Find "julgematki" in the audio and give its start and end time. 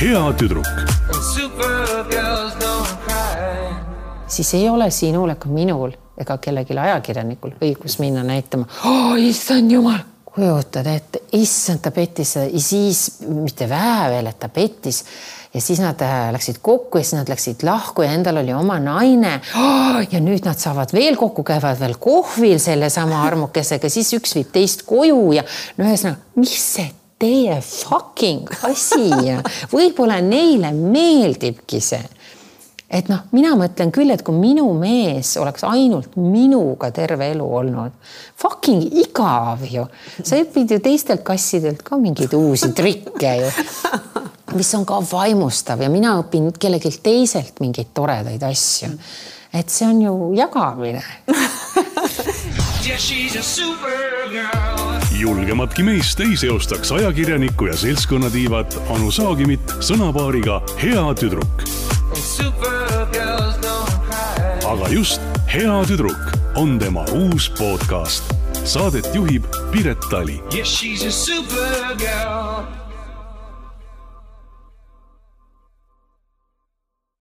55.18-55.82